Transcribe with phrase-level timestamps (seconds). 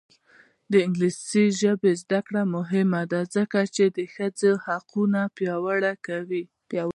[0.71, 3.83] د انګلیسي ژبې زده کړه مهمه ده ځکه چې
[4.15, 6.43] ښځو حقونه پیاوړي کوي.